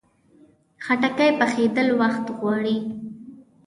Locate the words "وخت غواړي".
2.01-2.77